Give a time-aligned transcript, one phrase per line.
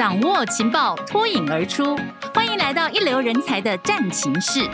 [0.00, 1.94] 掌握情报，脱颖而出。
[2.32, 4.66] 欢迎来到一流人才的战情室。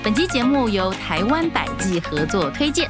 [0.00, 2.88] 本期节目由台湾百济合作推荐。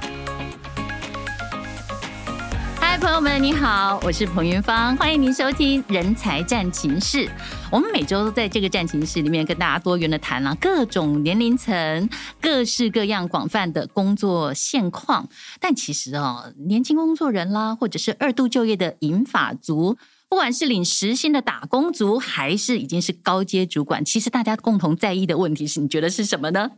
[2.79, 7.27] 嗨，朋友们，你好，我是彭云芳，欢迎您收听《人才战情室》。
[7.73, 12.07] 我们每周都在这个战情室里面跟大家多元的谈了各种年龄层、
[12.39, 15.27] 各式各样广泛的工作现况。
[15.59, 19.97] 但其实哦，年轻工作人啦，或者是二度就业的银发族，
[20.29, 26.73] 不管是领时薪的打工族，还是已经是高阶主管，其实大家共同在意的问题是，你觉得是什么呢？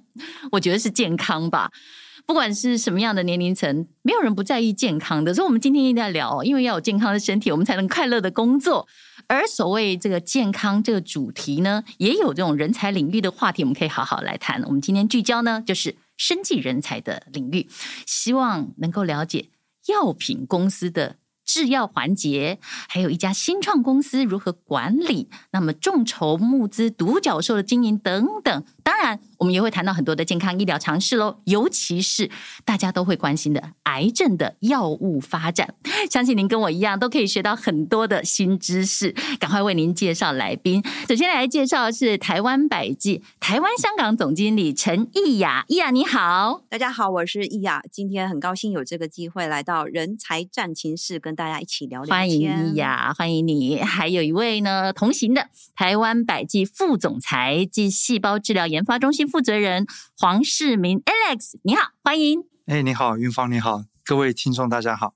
[0.52, 1.73] 我觉得是健康吧。
[2.26, 5.34] 不管是什么样的年龄层，没有人不在意健康的。
[5.34, 8.87] 所以，我们今天一定要聊，因为要有健康的身体，我们才能快乐的工作。
[9.27, 14.62] 而所谓这个健康这个主题呢，也有这种人才领域的话题，我们可以好好来谈。
[14.65, 17.68] 我们今天聚焦呢，就是生计人才的领域，
[18.06, 19.51] 希望能够了解
[19.87, 28.65] 药品公司的制药环节，还有一家新创公司如何管理，那么众筹募资、独角兽的经营等等。
[28.85, 32.30] 当然，我们也会谈到很多的健康医疗常识喽，尤其是
[32.66, 35.74] 大家都会关心的癌症的药物发展。
[36.10, 39.10] 相信您跟我一样，都可以学到很多的新知识。
[39.41, 45.65] 赶快为您介绍来宾，首先来介绍的是台湾百济台湾香港总经理陈艺雅。
[45.69, 52.15] 艺雅你好，大家好，我是艺雅，今天很高兴有这个机会来到人才战情室，跟大家一起聊聊天。
[52.15, 53.80] 欢迎艺雅，欢迎你。
[53.80, 59.86] 还有一位呢，同行的台湾百济副总裁及细胞治疗研发中心负责人
[60.18, 62.40] 黄世明 Alex，你好，欢迎。
[62.66, 65.14] 哎，你好，云芳，你好，各位听众，大家好。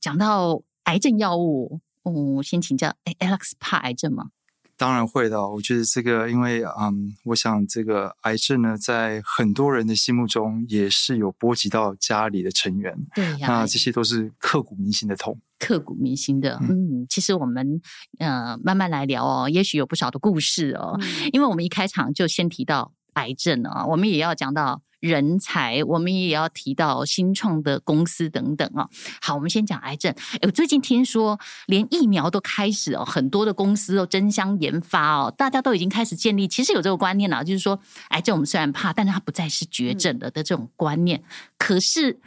[0.00, 4.30] 讲到癌症药物，我、哦、先请教，哎，Alex 怕癌症吗？
[4.76, 5.48] 当然会的。
[5.48, 12.98] 我觉得这个，因为嗯，我想这个癌症呢，在很多人的心目中也是有波及到家里的成员。
[13.14, 16.58] 对呀，那这些都是刻骨铭心的痛，刻骨铭心的。
[16.62, 17.80] 嗯，其实我们
[18.18, 22.92] 呃慢慢来聊哦，也许有不少的故事哦，嗯、因为我们一开场就先提到。
[23.14, 28.88] 癌症啊，我们也要讲到人才，我们也要提到新创的公司等等啊。
[29.20, 30.14] 好，我们先讲癌症。
[30.34, 37.80] 哎，我最近听说连疫苗都开始哦，很多的公司都争相研发哦，大家都已经开始建立，其实有这个观念了，就是说
[38.10, 41.18] 癌症我们虽然怕，但是它不再是绝症了的这种观念。
[41.18, 41.24] 嗯、
[41.58, 42.20] 可是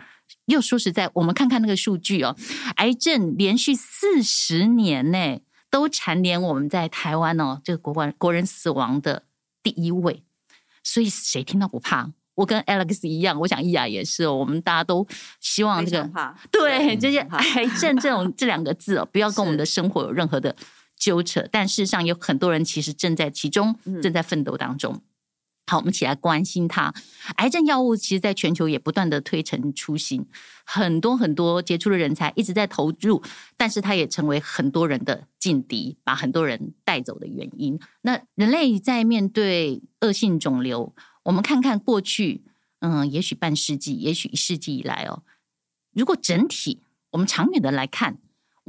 [0.46, 2.36] 又说实在，我们看看那个数据哦，
[2.78, 9.24] 癌症连续四十年内都蝉联我们在台湾哦，这个国国人死亡的
[9.64, 10.24] 第一位。
[10.84, 12.12] 所以谁听到不怕？
[12.36, 14.34] 我跟 Alex 一样，我想伊雅也是哦。
[14.34, 15.06] 我们大家都
[15.40, 20.56] 希望这个怕对这些癌症这种这两个字哦，不要跟我们的生活有任何的
[20.98, 21.48] 纠扯。
[21.52, 24.94] 但事实上，有很多人其实正在其中，正在奋斗当中。
[24.94, 25.02] 嗯
[25.68, 26.94] 好，我们起来关心它。
[27.38, 30.26] 癌症药物其实，在全球也不断的推陈出新，
[30.66, 33.24] 很多很多杰出的人才一直在投入，
[33.56, 37.80] 但是它也成为很多人的劲敌，把很多人带走的原因。
[38.02, 42.44] 那人类在面对恶性肿瘤，我们看看过去，
[42.80, 45.24] 嗯，也许半世纪，也许一世纪以来哦，
[45.94, 48.18] 如果整体我们长远的来看。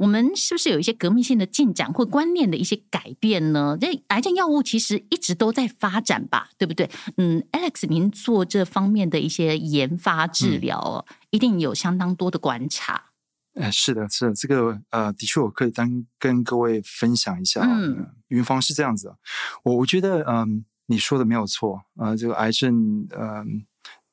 [0.03, 3.77] 我们是不是有一些革命性的进展或观念的一些改变呢？
[3.79, 6.89] 这癌症药物其实一直都在发展吧，对不对？
[7.15, 13.11] 嗯，Alex，您做这方面的一些研发治疗，嗯、一定有相当多的观察。
[13.53, 17.61] 哎，是的，是的，这个呃，的确我可以单跟各位分享一下。
[17.63, 19.15] 嗯，云芳是这样子，
[19.63, 20.47] 我我觉得嗯、呃，
[20.87, 23.45] 你说的没有错啊、呃，这个癌症呃，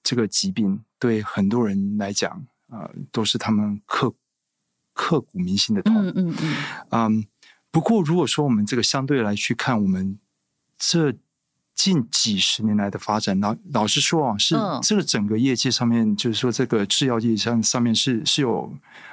[0.04, 2.30] 这个疾病对很多人来讲
[2.68, 4.14] 啊、呃，都是他们刻。
[5.00, 6.52] 刻骨铭心的痛，嗯嗯嗯。
[6.90, 7.22] Um,
[7.70, 10.18] 不过如果说我们这个相对来去看，我们
[10.76, 11.14] 这
[11.82, 18.70] 近几十年来的发展，老老实说啊，是这个整个业界上面，就是说这个制药业上上面是是有。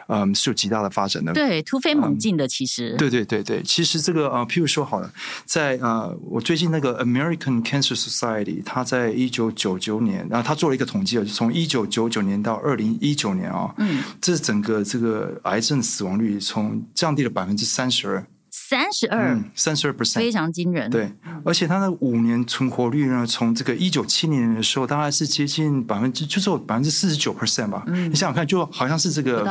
[0.09, 5.13] 嗯，是有极大的发展的，对，突飞猛进的，其实，对对对对，其实这个呃，譬如说好了，
[5.43, 18.25] 在呃，我最近那个 American Cancer Society，他在一九九九年，然后他做了一个统计，就从一九九九年到二零一九年啊，嗯，这整个这个癌症死亡率从降低了百分之三十二。
[18.59, 20.89] 三十二，三十二 percent，非常惊人。
[20.89, 21.13] 对，
[21.45, 27.83] 而且它的五年存活率呢，从这个一九七零年的时候，大概是接近百分之，就是百分之四十九 percent 吧。
[27.85, 29.45] 嗯，你想想看，就好像是这个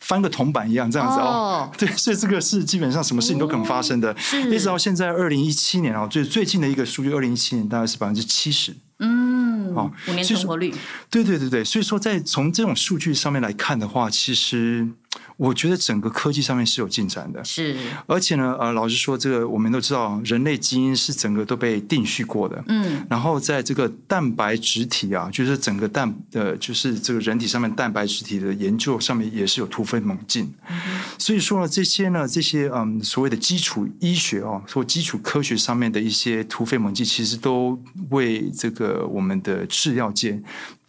[0.00, 1.70] 翻个铜板一样这样子哦。
[1.78, 4.16] 对，所以这个是基本上什么事情都可能发生的。
[4.18, 8.74] 是，一直到现在二零一七年啊，最最近的一个数据，二零一七年大概是百分之七十。
[8.98, 10.74] 嗯，哦，五年存活率。
[11.10, 14.88] 对对对对，所以说在从这种数据上面来看的话，其实。
[15.36, 17.76] 我觉得整个科技上面是有进展的，是。
[18.06, 23.04] 而且呢，呃，老实说，这个我们都知道，人类基因是整个都被定序过的，嗯。
[23.10, 30.52] 然后在这个蛋白质体啊，就是整个蛋呃，就是这个人体上面蛋白质体的研究上面也是有突飞猛进。
[30.68, 30.76] 嗯、
[31.18, 37.78] 所以说呢，这些呢，这些嗯，所谓的基础医学哦，或基础科学上面的一些突飞猛进，其实都
[38.10, 40.42] 为这个我们的制药界。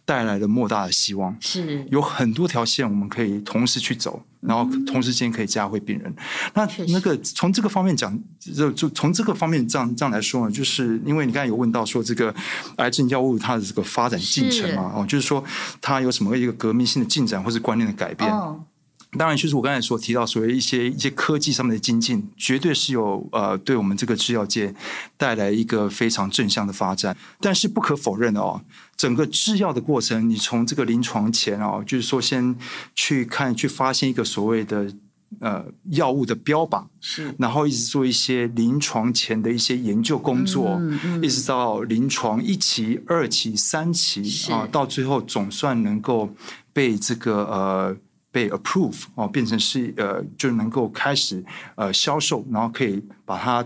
[0.08, 1.84] 带来了莫大的希望，是。
[1.90, 6.10] 有很多条线我们可以同时去走，然后同时间可以加惠病人。
[6.10, 6.16] 嗯、
[6.54, 12.34] 那那个从这个方面讲，就就从这个方面这样这样来说呢，就是因为你刚才有问到说这个
[12.76, 15.44] 癌症药物它的这个发展进程嘛，哦，就是说
[15.82, 18.30] 它有什么一个革命性的进展或是观念的改变。
[18.30, 18.58] 哦
[19.12, 24.74] 当然，就是我刚才所提到，所谓一些一些科技上面的精进，绝对是有呃，对我们这个制药界
[25.16, 27.16] 带来一个非常正向的发展。
[27.40, 28.60] 但是不可否认的哦，
[28.98, 32.54] 整个制药的过程，你从这个临床前哦，就是说先
[32.94, 34.92] 去看去发现一个所谓的
[35.40, 46.28] 呃药物的标榜，是，然后一直做一些临床前的一些研究工作，嗯嗯、一直到临床一期、二期、三期啊、呃，到最后总算能够
[46.74, 47.96] 被这个呃。
[48.30, 51.44] 被 approve 哦，变成是呃，就能够开始
[51.74, 53.64] 呃销售，然后可以把它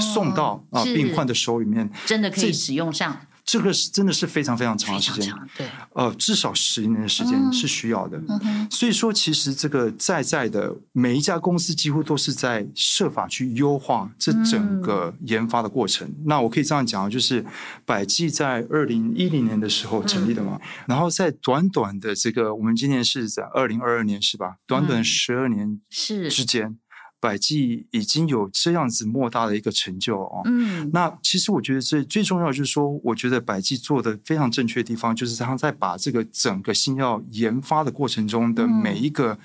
[0.00, 3.20] 送到啊、哦呃、病患的手里面，真的可以使用上。
[3.46, 8.20] 这个是真的是非常非常长的时间，对，呃，至少十年的时间是需要的。
[8.28, 16.08] 嗯、所以说，其实这个在在的每一家公司几乎都是在设法去优化这整个研发的过程。
[16.08, 17.46] 嗯、那我可以这样讲，就是
[17.84, 24.56] 百济在二零一零年的时候成立的嘛，嗯、然后在短短的这个，我们今年是在二零二二年是吧？
[24.66, 26.76] 短短十二年是之间。
[27.16, 39.38] 嗯百济已经有这样子莫大的一个成就哦，嗯，那其实我觉得最最重要的就是说，我觉得百济做的非常正确的地方，就是他在把这个整个新药研发的过程中的每一个。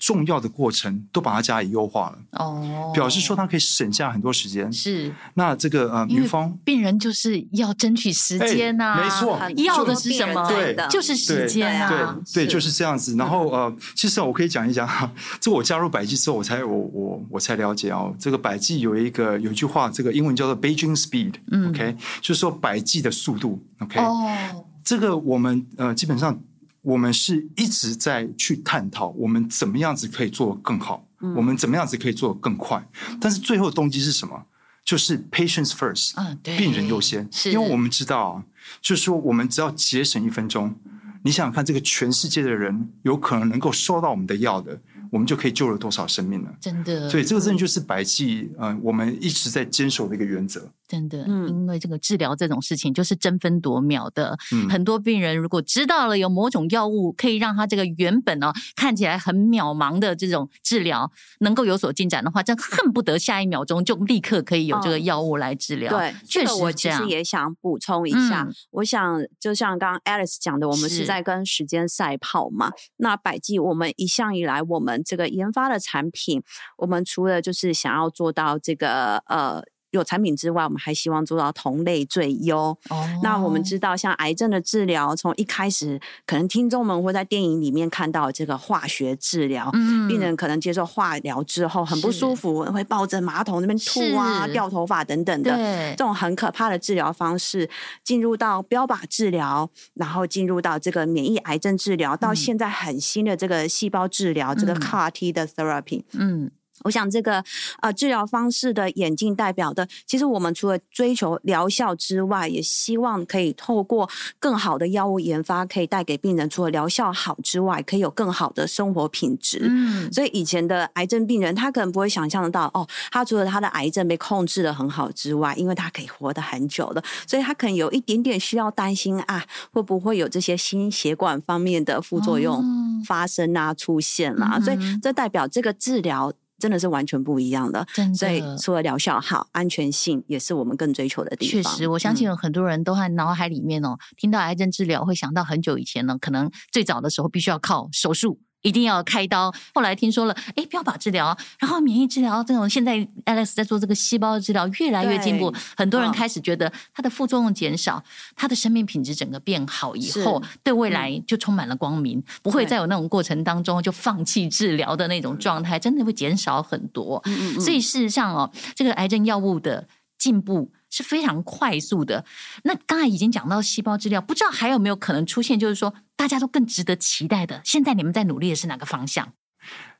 [0.00, 2.18] 重要的过程都把它加以优化了。
[2.32, 4.72] 哦，表示说它可以省下很多时间。
[4.72, 10.48] 是，那这个呃，女方病人就是要争取时间呐，没错，要的是什么？
[10.48, 13.14] 对，就是时间啊，对，就是这样子。
[13.16, 26.40] 然后呃，其实我可以讲一讲哈， 这我加入百济之后，我才我我我才了解哦，这个百济有一个有一句话，这个英文叫做 Beijing Speed，OK，就是说百济的速度，OK，哦，这个我们呃基本上。
[26.82, 32.82] 我们是一直在去探讨，我们怎么样子可以做得更好，嗯、我们怎么样子可以做得更快。
[33.20, 34.46] 但是最后的动机是什么？
[34.84, 37.28] 就是 patients first，嗯，对，病人优先。
[37.30, 38.44] 是，因为我们知道啊，
[38.80, 40.74] 就是说我们只要节省一分钟，
[41.22, 44.80] 你想想看，这个全世界的人有可能能够收到我们的药的。
[45.12, 46.50] 我们就可以救了多少生命呢？
[46.60, 50.70] 真的，所以这个真的就是百济，嗯、呃，我们一直在坚守的一个原则。
[50.90, 54.36] 真的，嗯，因为这个治疗这种事情就是争分夺秒的。
[54.52, 61.08] 嗯，很多病人如果知道了有某种药物可以让他这个原本呢看起来很渺茫的这种治疗
[61.38, 65.94] 能够有所进展的话，真恨不得下一秒钟就立刻可以有这个药物来治疗。
[65.94, 72.72] 哦、对，确实这我其实也想补充一下，嗯、我想就像刚刚 Alice 讲的，我们是在跟时间赛跑嘛。
[72.96, 76.42] 那百济，我们一向以来我们这个研发的产品，
[76.78, 79.62] 我们除了就是想要做到这个呃。
[79.90, 82.58] 有产品之外，我们还希望做到同类最优。
[82.88, 95.94] 哦，那我们知道，像癌症的治疗，从一开始，可能听众们会在电影里面看到这个化学治疗，嗯，病人可能接受化疗之后很不舒服，是会抱着马桶那边吐啊、掉头发等等的，对。
[95.96, 97.68] 这种很可怕的治疗方式，
[98.04, 106.50] 进入到标靶治疗，然后进入到这个免疫癌症治疗，到现在很新的这个细胞治疗，嗯、这个 CAR T 的 therapy，嗯。
[106.84, 107.42] 我想这个
[107.80, 114.08] 呃治疗方式的眼镜代表的，其实我们除了追求疗效之外，也希望可以透过
[114.38, 119.58] 更好的药物研发，可以带给病人除了疗效好之外，可以有更好的生活品质。
[119.62, 132.64] 嗯，所以以前的癌症病人，他可能不会想象得到，哦，他除了他的癌症被控制的很好之外，因为他可以活得很久的，所以他可能有一点点需要担心啊，会不会有这些心血管方面的副作用
[133.04, 134.58] 发生啊、出现啦、啊？
[134.58, 136.32] 嗯、所以这代表这个治疗。
[136.60, 138.14] 真的是完全不一样的，真的。
[138.14, 141.72] 所以除了疗效好，安全性也是我们更追求的地方。
[141.72, 148.38] 确实，我相信有很多人都在脑海里面哦，嗯、听到癌症治疗会想到很久以前呢，可能最早的时候必须要靠手术。
[148.62, 149.52] 一定要开刀。
[149.74, 155.52] 后来听说了，哎，标靶治疗，然后免疫治疗这种，现在 Alex 在做这个细胞治疗，越来越进步。
[155.76, 158.02] 很多人开始觉得它的副作用减少，
[158.36, 167.20] 它的生命品质整个变好以后，是对未来就充满了光明，嗯、不会再有那种过程当中就放弃治疗的那种状态，真的会减少很多。
[167.26, 169.86] 嗯嗯，所以事实上哦，这个癌症药物的
[170.18, 172.24] 进步是非常快速的。
[172.64, 177.62] 那刚才已经讲到细胞治疗，不知道还有没有可能出现，就是说大家都更值得期待的。
[177.64, 179.32] 现在你们在努力的是哪个方向？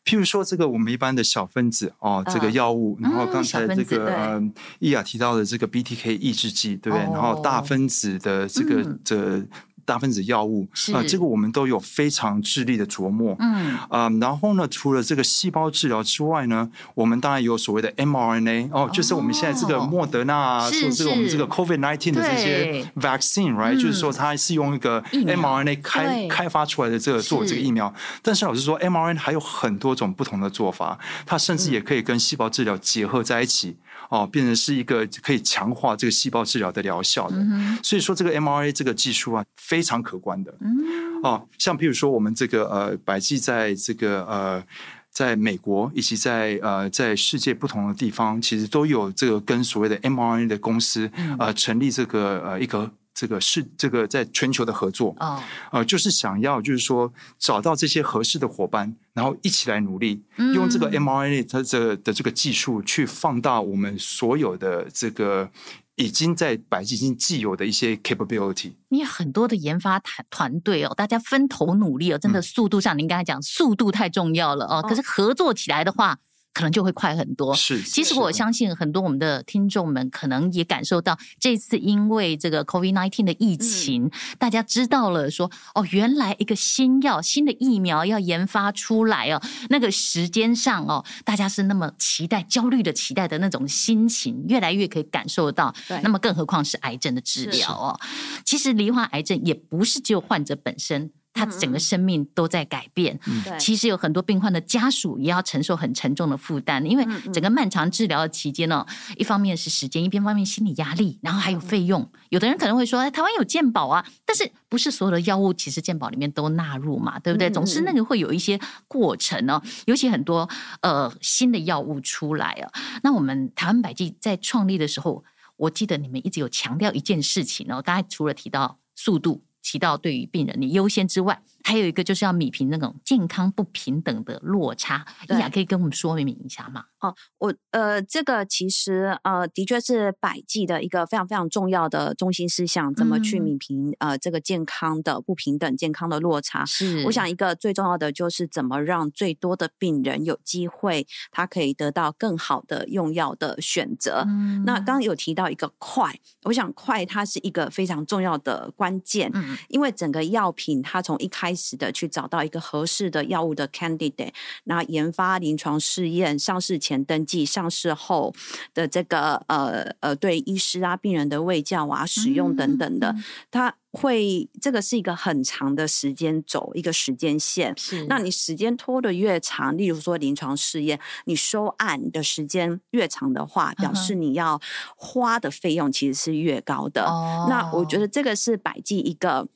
[0.05, 4.43] 譬如说这个我们一般的小分子哦，这个药物，然后刚才这个呃，
[4.79, 7.03] 易雅提到的这个 BTK 抑制剂，对不对？
[7.13, 9.47] 然后大分子的这个这。
[9.91, 13.35] 大分子药物啊，这个我们都有非常致力的琢磨。
[13.41, 13.77] 嗯。
[13.89, 27.93] 啊，然后呢，除了这个细胞治疗之外呢，我们当然有所谓的 mRNA 哦，就是我们现在这个莫德纳啊，说这个我们这个 COVID nineteen 的这些 vaccine，right，就是说它是用一个 mRNA 开开发出来的这个做这个疫苗。
[28.23, 33.77] 但是老实说，mRNA 还有很多种不同的做法，它甚至也可以跟细胞治疗结合在一起。
[34.09, 40.53] 哦，变成是一个可以强化这个细胞治疗的疗效的，嗯、所以说这个 mRNA 这个技术啊，非常可观的。
[40.61, 44.65] 嗯、哦，像譬如说我们这个呃，百济在这个呃，
[45.11, 52.91] 在美国以及在呃，在世界不同的地方，其实都有这个跟所谓的 mRNA 的公司、嗯、呃，成立这个呃一个。
[53.13, 55.37] 这个是这个在全球的合作啊，
[55.71, 65.51] 哦、呃，就是想要就是说找到这些合适的伙伴，然后一起来努力，嗯、用这个 mRNA 它这的这个技术去放大我们所有的这个
[65.97, 68.73] 已经在百济已经既有的一些 capability。
[68.89, 76.19] 你很多的研发团团队哦，大家分头努力哦，真的速度上，您刚才讲速度太重要了哦，可是合作起来的话。
[76.53, 77.55] 可能就会快很多。
[77.55, 95.75] 是，其实我相信很多我们的听众们可能也感受到，这次因为这个 COVID-19 的疫情，嗯、大家知道了说，哦，原来一个新药、新的疫苗要研发出来哦，那个时间上哦，大家是那么期待、焦虑的期待的那种心情，越来越可以感受到。
[95.89, 97.99] 对，那么更何况是癌症的治疗哦。
[98.45, 101.11] 其实罹患癌症也不是只有患者本身。
[101.33, 108.85] 他整个生命都在改变，嗯、其实有很多病患的家属也要承受很沉重的负担，因为整个漫长治疗的期间呢，
[109.17, 112.11] 一方面是时间，一边方面心理压力，然后还有费用。
[112.31, 117.49] 有的人可能会说，哎，台湾有健保啊，但是不是所有的药物其实健保里面都纳入嘛，对不对？
[117.49, 118.59] 总是那个会有一些
[118.89, 120.49] 过程哦，尤其很多
[120.83, 122.73] 呃新的药物出来啊。
[123.03, 125.25] 那我们台湾百济在创立的时候，
[125.57, 129.43] 我记得你们一直有强调一件事情哦，刚才除了提到速度。
[129.63, 135.05] 起到对于病人的优先之外，还有一个就是要米平那种健康不平等的落差。
[135.29, 136.85] 伊雅可以跟我们说明一下吗？
[137.01, 146.65] 哦，我呃，这个其实呃，的确是百济的一个非常非常重要的中心思想，怎么去米平呃这个健康的不平等、健康的落差。
[146.65, 154.25] 是，我想一个最重要的就是怎么让最多的病人有机会，他可以得到更好的用药的选择。
[154.27, 156.15] 嗯，那刚刚有提到一个快，
[156.45, 159.31] 我想快它是一个非常重要的关键。
[159.33, 159.57] 嗯。
[159.69, 164.33] 因为整个药品，它从一开始的去找到一个合适的药物的 candidate，
[164.65, 168.35] 然后研发、临床试验、上市前登记、上市后
[168.75, 173.15] 的这个呃呃，对医师啊、病人的卫教啊、使用等等的，
[173.51, 177.77] 它会这个是一个很长的时间走，一个时间线。
[177.77, 184.61] 是，那你时间拖得越长，例如说临床试验，你收案的时间越长的话，表示你要
[184.97, 187.05] 花的费用其实是越高的。
[187.05, 189.49] 哦，那我觉得这个是百济一个。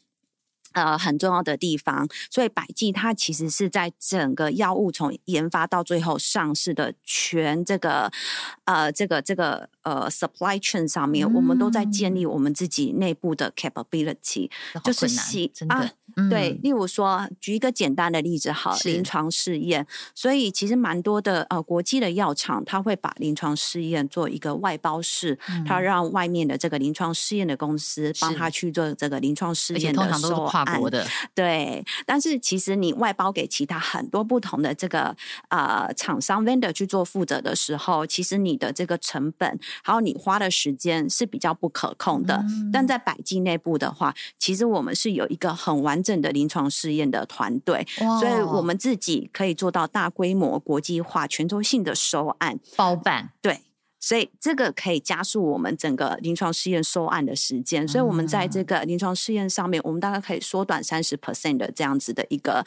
[0.75, 8.11] 呃，很重要的地方，所以百济它其实是在整个药物从研发到最后上市的全这个
[8.65, 14.51] 呃这个这个呃 supply chain 上面，嗯、我们都在建立我们自己内部的 capability，
[14.83, 30.51] 就是细啊，嗯、对，例如说举一个简单的例子，好，临床试验，所以其实蛮多的呃国际的药厂，它会把临床试验做一个外包式，嗯、它让外面的这个临床试验的公司帮他去做这个临床试验的时候。
[30.65, 35.15] 国的 对，但是其实你外包给其他很多不同的这个
[35.49, 42.35] 呃厂商 vendor 去做负责的时候，其实你的这个成本还有你花的时间是比较不可控的。
[42.37, 47.87] 嗯、但在百济内部的话，其实我们是有一个很完整的临床试验的团队，
[48.21, 53.31] 所以我们自己可以做到大规模国际化、全球性的收案包办。
[53.41, 53.61] 对。
[54.05, 62.63] 所以这个可以加速我们整个临床试验收案的时间，所以我们在这个临床试验上面，我们大概可以缩短三十 percent 的这样子的一个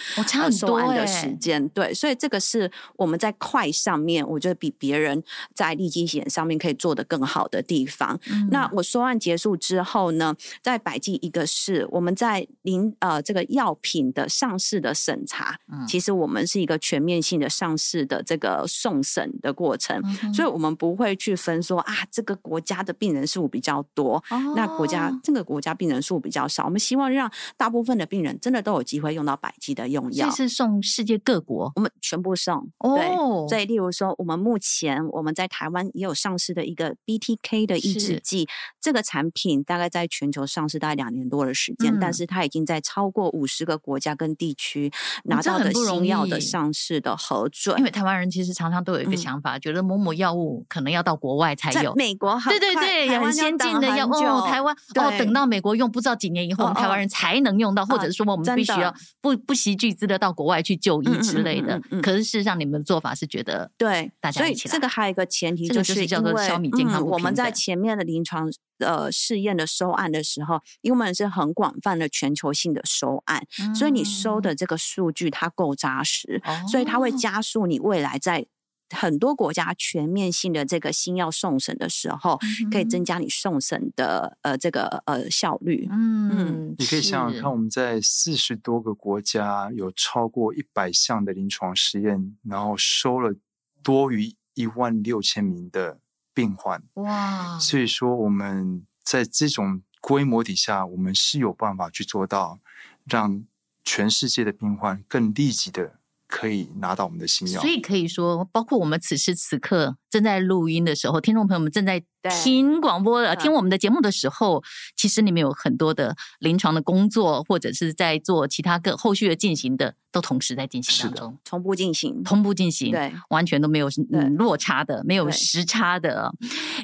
[0.51, 1.69] 收案的时间。
[1.69, 8.19] 对，所以这个是我们在快上面，我觉得比别人在立基险上面可以做得更好的地方。
[8.31, 21.26] 嗯、那我收案结束之后呢，在百济一个是我们在临呃这个药品的上市的审查，嗯、其实我们是一个全面性的上市的这个送审的过程，嗯、所以我们不会去。
[21.27, 26.63] 去分说啊，这个国家的病人数比较多，哦、那国家这个国家病人数比较少。
[26.63, 30.29] 我们希望让大部分的病人真的都有机会用到百济的用药。
[30.29, 32.69] 这是送世界各国，我们全部送。
[32.79, 33.07] 哦、对，
[33.49, 38.47] 所以例如说，我们目前我们在台湾也有上市的一个 BTK 的抑制剂，
[38.79, 44.89] 这个产品大概在全球上市大概两年多的时间，嗯、但是它已经在超过五十个国家跟地区
[45.25, 47.77] 拿到的新药的上市的核准。
[47.77, 51.93] 因为台湾人其实常常都有一个想法，嗯、觉得某某药物可能要到国外才有。
[51.95, 61.81] 美国好对对对，很先进的药哦，台湾哦，等到美国用，不知道几年以后，我们台湾人才能用到，或者是说我们必须要不不惜巨资的到国外去就医之类的。
[62.01, 64.71] 可是事实上，你们的做法是觉得对，大家一起来。
[64.71, 67.03] 这个还有一个前提，就是叫做消弭健康。
[67.05, 73.41] 我们在前面的临床呃试验的收案的时候，因为我们是很广泛的全球性的收案，
[73.75, 78.45] 所以你收的这个数据它够扎实，所以它会加速你未来在。
[78.89, 82.39] 很多国家全面性的这个新药送审的时候，
[82.71, 85.87] 可以增加你送审的呃这个呃效率。
[85.91, 93.35] 嗯嗯，你可以想想看，我们在四十多个国家有超过一百项的临床实验，然后收了
[93.83, 95.99] 多于一万六千名的
[96.33, 96.81] 病患。
[96.95, 97.59] 哇！
[97.59, 102.59] 所以说我们在这种规模底下，我们是有办法去做到
[103.05, 103.43] 让
[103.83, 105.96] 全世界的病患更立即的。
[106.27, 112.03] 可以拿到我们的新药，所以可以说，包括我们此时此刻正在录音的时候，听众朋友们正在
[112.43, 114.61] 听广播的、听我们的节目的时候，
[114.97, 126.33] 其实你们有很多的临床的工作，或者是在做其他个后续的进行的，都同时在进行当中，同步进行，同步进行，对，完全都没有嗯落差的，没有时差的。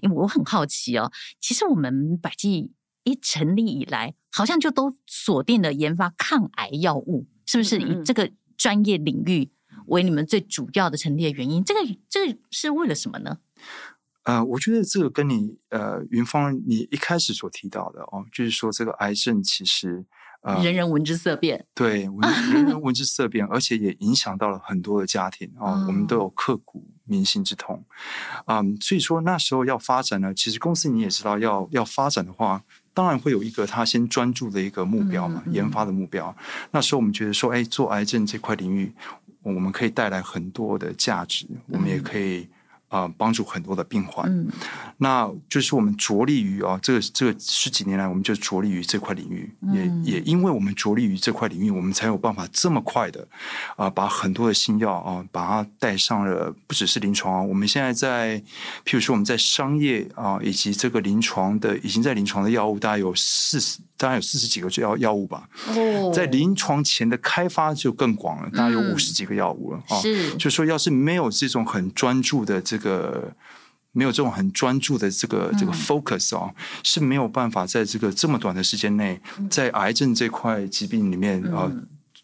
[0.02, 2.72] 因为我很好奇哦，其实我们百济
[3.04, 7.82] 一成立以来，好像就都锁定了研发抗癌药物，是不是？
[7.82, 8.32] 以这个。
[8.58, 9.52] 专业领域
[9.88, 11.80] 为你们最主要的成立的原因，这个
[12.10, 13.40] 这个是为了什么呢？
[14.24, 20.06] 呃，我觉得这个跟你呃云芳你一开始所提到的哦，就是说这个癌症其实
[20.42, 22.04] 呃人人闻之色变，对，
[22.52, 27.84] 人人闻之色变，而且也影响到了很多的家庭啊、哦，我们都有刻骨铭心之痛
[28.46, 32.64] 啊、嗯，所以说那时候要发展呢，其实公司你也知道要要发展的话。
[32.94, 36.36] 当然会有一个他先专注的一个目标嘛，研发的目标。
[36.72, 38.92] 那时候我们觉得说，哎，做癌症这块领域，
[39.42, 42.48] 我们可以带来很多的价值，我们也可以。
[42.94, 44.48] 啊，帮助很多的病患，嗯，
[44.98, 53.28] 那就是我们着力于啊，这个这个十几年来，我们就着力于这块领域，嗯、也也因为我们着力于这块领域，我们才有办法这么快的
[53.76, 58.40] 啊，把很多的新药啊，把它带上了，不只是临床啊，我们现在在，
[58.86, 63.80] 譬如说我们在商业啊，以及这个临床的，已经在临床的药物，大概有四十。
[63.96, 65.48] 大概有四十几个药药物吧，
[66.14, 69.96] 在临床前的开发就更广了，大概有五十几个药物了啊。
[70.02, 72.83] 是，就说要是没有这种很专注的这个，
[73.92, 81.72] 没有这种很专注的这个这个 focus 哦，是没有办法在这个这么短的时间内，在癌症这块疾病里面啊，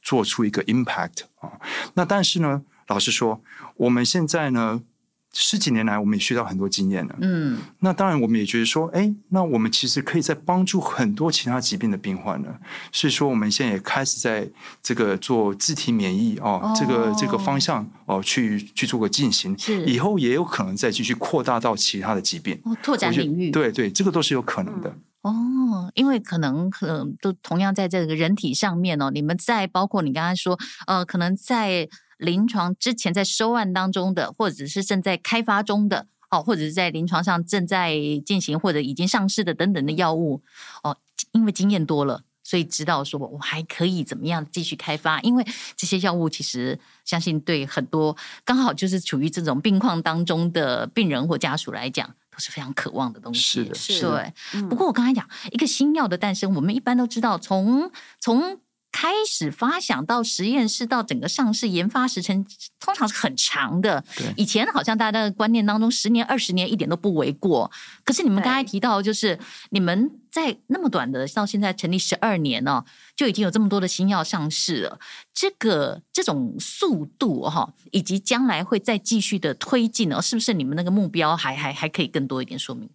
[0.02, 1.60] 做出一个 impact 啊。
[1.94, 3.42] 那但是呢，老实说，
[3.76, 4.82] 我们现在呢。
[5.32, 7.16] 十几年来，我们也学到很多经验了。
[7.22, 12.60] 嗯，那当然，我们也觉得说，哎，那我们其实可以在帮助很多其他疾病的病患了。
[12.92, 14.50] 所以说，我们现在也开始在
[14.82, 19.58] 这个做自体免疫哦，哦这个这个方向哦，去去做个进行。
[19.58, 23.52] 是，以后也有可能再继续扩大到其他的疾病，哦、拓展领域。
[23.52, 24.90] 对对，这个都是有可能的。
[25.22, 31.88] 嗯、哦，因为可能可能都同样在这个人体上面哦，你们在包括你刚才说，呃，可能在。
[32.20, 40.44] 临床之前在收案当中的，或者是正在开发中的，哦，或者是在临床上正在进行或者已经上市的等等的药物，
[40.84, 40.98] 哦，
[41.32, 45.22] 因为经验多了，所以知道说我还可以怎么样继续开发。
[45.22, 45.46] 因为
[45.78, 53.42] 这些药物其实相信对很多刚好就是处于这种病况当中的病人或家属来讲都是非常渴望的东西。
[53.42, 54.12] 是的，是的。
[54.12, 54.34] 对。
[54.56, 58.60] 嗯、不过我刚才讲一个新药的诞生，我们一般都知道从从。
[59.02, 62.46] 开始发想到实验室到整个上市研发时程，
[62.82, 64.04] 通常是很长的。
[64.18, 67.72] 对以前好像大家的观念当中，十年二十年一点都不为过。
[68.04, 72.84] 可是你们刚才提到，就是你们在那么短的到现在成立十二年呢，
[73.16, 75.00] 就已经有这么多的新药上市了。
[75.34, 82.90] 这个这种速度哈，以及将来会再继续的推进呢，是不是你们那个目标还还还可以更多一点说明？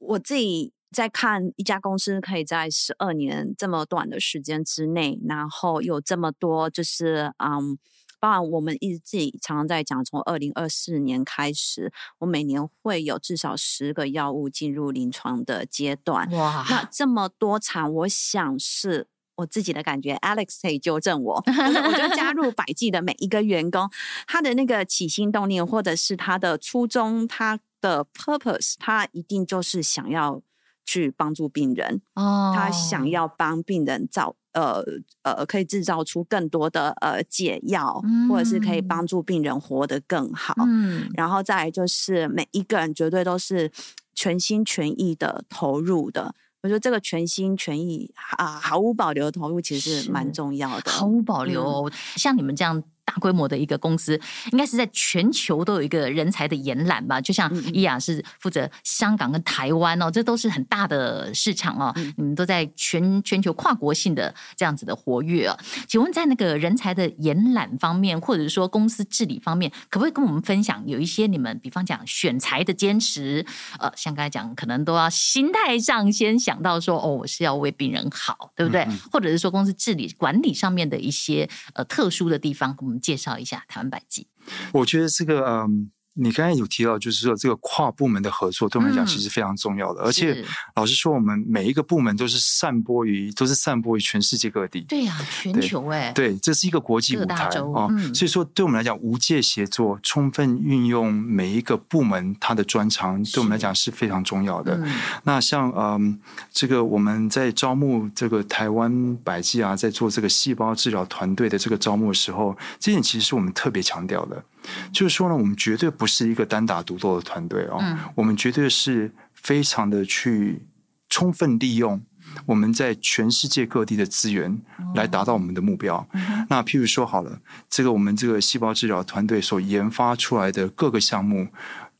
[0.00, 0.72] 我自己。
[0.94, 7.76] 在看一家公司可以在十二年这么短的时间之内，然后有这么多，就是嗯，
[8.20, 16.30] 包含我们一直自己常常在讲，从二零二四年开始，我每年会有至少十个药物进入临床的阶段。
[16.30, 21.42] 哇，那这么多场，我想是我自己的感觉，Alex 可以纠正我。
[21.44, 23.90] 我觉得加入百济的每一个员工，
[24.26, 27.60] 他的那个起心动念，或者是他的初衷，他。
[27.84, 30.40] 的 purpose，他一定就是想要
[30.84, 34.84] 去帮助病人哦，他想要帮病人造呃
[35.22, 40.54] 呃，可以制造出更多的呃解药，嗯、或者是可以帮助病人活得更好。
[40.66, 43.70] 嗯，然后再来就是每一个人绝对都是
[44.14, 46.34] 全心全意的投入的。
[46.62, 50.90] 我觉得这个全心全意啊，毫无保留的投入，其实是蛮重要的。
[50.90, 52.82] 毫无保留，嗯、像你们这样。
[53.14, 57.20] 大规模的一个公司，应该是在全球都有一个人才的延揽吧？
[57.20, 61.92] 就像伊雅是负责香港跟台湾哦，这都是很大的市场哦。
[61.94, 65.56] 嗯、你们都在全全球跨国性的这样子的活跃啊。
[65.86, 73.46] 请问在那个人才的延揽方面，或者是说公司治理方面，可不可以跟我们分享有一些你们，比方讲选才的坚持？
[73.78, 78.82] 呃，像刚才讲，可能都要心态上先想到说，哦，我是要为病人好，对不对？
[78.82, 83.00] 嗯、或者是说公司治理管理上面的一些呃特殊的地方，我们。
[83.04, 84.28] 介绍一下台湾百济。
[84.72, 85.90] 我觉得这个嗯。
[86.14, 90.02] 你刚才有提到，就是说这个跨部门的合作，对我们来讲其实非常重要的。
[90.02, 90.44] 嗯、而且
[90.76, 94.82] 老实说，我们每一个部门都是散播于，都是散播于全世界各地。
[94.82, 97.88] 对呀、啊，全球哎，对，这是一个国际舞台啊。
[97.90, 104.76] 嗯、所以说，对我们来讲，无界协作，充分运用每一个部门它的专长，对我们来讲是非常重要的。
[104.76, 104.92] 嗯、
[105.24, 106.20] 那像嗯，
[106.52, 114.44] 这个我们在招募这个台湾百济啊，在做这个细胞治疗团队的这个招募的时候，这点其实是我们特别强调的。
[114.92, 120.62] 就是说呢，我们绝对不是一个单打独斗的团队哦，嗯、我们绝对是非常的去
[121.08, 122.00] 充分利用
[122.46, 124.60] 我们在全世界各地的资源
[124.94, 126.06] 来达到我们的目标。
[126.12, 131.48] 嗯、那譬如说好了，这个我们这个细胞治疗团队所研发出来的各个项目。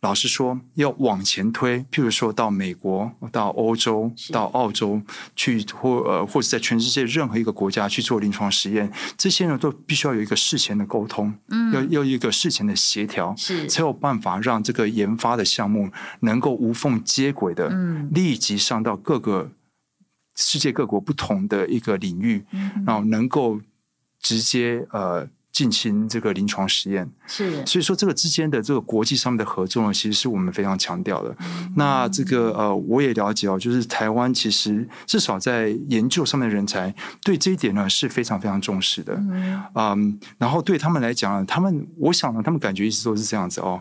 [0.05, 5.01] 老实说，要往前推，譬如说到美国、到欧洲、到澳洲
[5.35, 13.67] 去，或呃，或者在全世界任何一个国家去做临床实验，这些呢都必须要有一个事前的沟通，嗯，要要一个事前的协调，是。
[13.67, 15.91] 才有办法让这个研发的项目
[16.21, 19.53] 能够无缝接轨的，嗯，立即上到各个
[20.37, 23.59] 世界各国不同的一个领域，嗯，然后能够
[24.21, 25.27] 直接呃。
[25.55, 31.35] 进行这个临床实验是，所以说这个之间的这个国际上面的合作呢，其实是我们非常强调的。
[31.39, 39.15] 嗯、那这个呃，我也了解哦，就是台湾其实至少在研究上面的人才对这一点呢是非常非常重视的。
[39.15, 43.81] 嗯，嗯，然后对他们来讲呢，他们我想呢，他们感觉一直都是这样子哦，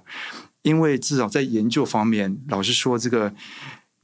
[0.61, 3.33] 因为至少在研究方面，老实说这个。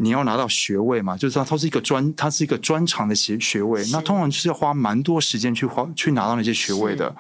[0.02, 3.86] 你要拿到学位嘛，就是它它是一个专，它是一个专长的学学位。
[3.92, 7.14] 那通常就是要花蛮多时间去花去拿到那些学位的。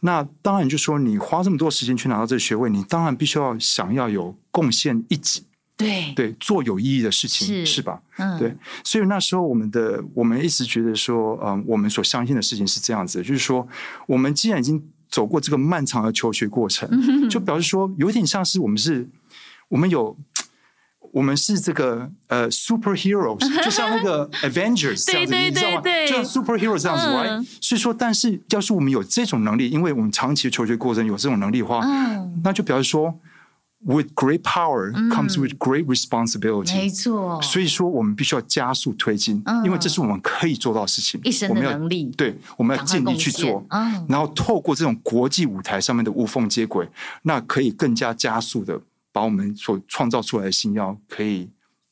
[0.00, 5.44] 那当然就说你花这么多时间去拿到这个学位，你当然必须要想要有贡献一己，
[5.76, 8.00] 对对，做有意义的事情，是，是吧？
[8.16, 8.54] 嗯，对。
[8.82, 13.68] 所以那时候我们的我们一直觉得说，嗯，我们所相信的事情是这样子，就是说，
[14.06, 19.06] 我们既然已经走过这个漫长的求学过程，嗯、哼就表示说，有点像是我们是，
[19.68, 20.16] 我们有。
[21.16, 25.82] 我们是这个呃，superheroes， 就像那个 Avengers 这样子，你知道吗？
[26.06, 27.46] 就像 superheroes 这样子，right？
[27.58, 31.80] 所以说，但是要是我们有这种能力，因为我们长期的求学过程有这种能力的话，
[32.44, 33.18] 那就表示说
[33.86, 36.76] ，with great power comes with great responsibility。
[36.76, 37.40] 没错。
[37.40, 41.18] 所以说，我们必须要加速推进，因为这是我们可以做到的事情。
[41.24, 42.12] 一生的能力。
[42.14, 43.64] 对，我们要尽力去做，
[44.06, 46.86] 然后透过这种国际舞台上面的无缝接轨，
[47.22, 48.78] 那可以更加加速的。
[49.16, 51.48] 把我们所创造出来的新药可以。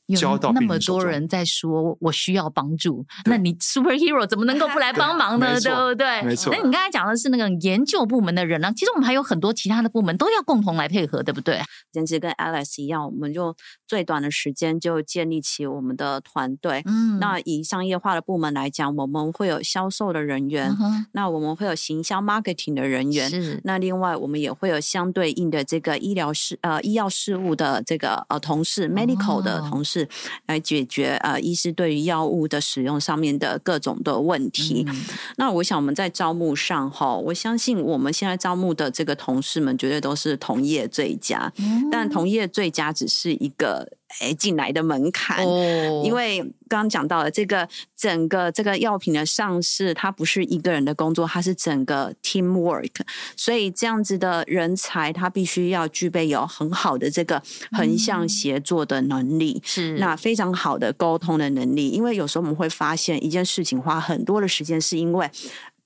[0.06, 5.58] 有那么多人在说我需要帮助，那你 superhero 怎么能够不来帮忙呢？
[5.58, 6.22] 对，对不对？
[6.22, 6.52] 没错。
[6.54, 8.70] 那你刚才讲的是那个研究部门的人呢？
[8.76, 11.58] 其实我们还有很多其他的部门都要共同来配合，对不对？
[11.90, 16.82] 简直跟 Alice 一样，我们就最短的时间就建立起我们的团队。
[16.84, 23.30] 嗯，那以商业化的部门来讲，我们会有销售的人员，嗯、那我们会有行销 marketing 的人员。
[23.30, 23.58] 是。
[23.64, 29.93] 那另外我们也会有相对应的这个医疗事呃医药事务的这个呃同事、哦、medical 的同事。
[29.94, 30.08] 是
[30.46, 34.84] 来解决呃，医师对于药物的使用上面的各种的问题。
[34.88, 35.04] 嗯、
[35.36, 43.92] 那我想我们在招募上哈，我相信我们现在招募的这个同事们绝对都是同业最佳，嗯、但同业最佳只是一个。
[44.20, 46.38] 哎，进来的门槛，哦、因为
[46.68, 52.92] 刚刚讲到了这个整个这个药品的上市，它不是一个人的工作，它是整个 teamwork，
[53.36, 59.60] 所以这样子的人才，他必须要具备有很好的这个横向协作的能力。
[59.64, 65.28] 是那非常好的沟通的能力，因为有时候我们会发现一件事情花很多的时间，是因为。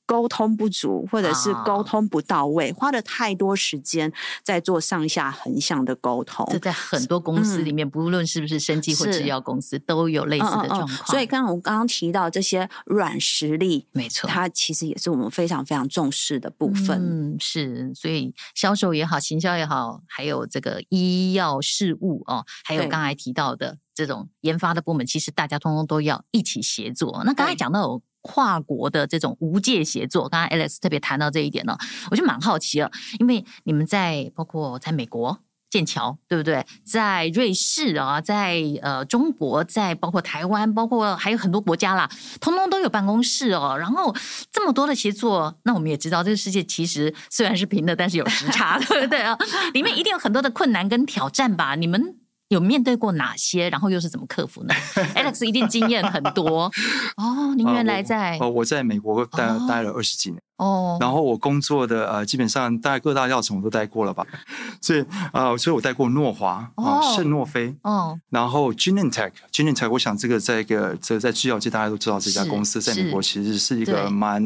[0.09, 4.11] 沟通不足，或者是沟通不到位，花了太多时间
[4.42, 6.49] 在做上下横向的沟通。
[6.51, 10.88] 这在很多公司里面，嗯、不论是不是生技或制药公司，都有类似的状况。
[10.88, 16.99] 嗯嗯嗯、所以，刚刚我刚刚提到这些软实力，没错，它其实也是我们非常非常重视的部分。
[16.99, 17.92] 嗯，是。
[17.94, 27.23] 所以，销售也好，行销也好，还有这个医药事务哦，还有刚才提到的这种研发的部门，其实大家通通都要一起协作。
[27.27, 28.03] 那刚才讲到有。
[28.31, 31.75] 跨国的这种无界协作，刚刚 Alex 特别谈到这一点呢，
[32.11, 35.38] 我就蛮好奇了，因为你们在包括在美国
[35.71, 36.67] 剑桥，对不对？
[36.85, 42.07] 在瑞士啊，在呃中国，在包括台湾，包括还有很多国家啦，
[42.38, 43.75] 通通都有办公室哦。
[43.79, 44.14] 然后
[44.53, 49.35] 这么多的协作，那我们也知道，这个世界其实虽然是平的，但是有时差，对不对啊？
[49.73, 51.75] 里面一定有很多的困难跟挑战吧？
[51.77, 52.19] 你们。
[52.49, 54.75] 有面对过哪些，然后又是怎么克服呢
[55.15, 56.71] ？Alex 一定经验很多
[57.17, 57.55] 哦。
[57.57, 60.43] 您原来在哦，我在美国待待了二十几年。
[60.59, 64.25] 哦，然后我工作的呃，基本上大概各大药厂我都待过了吧，
[64.83, 65.01] 所以
[65.33, 74.42] 啊、呃，所以我待过诺华啊、哦，圣诺菲，哦，然后 Genentech，Genentech，我想这个在一个这在制药界大家都知道这家公司在美国其实是一个蛮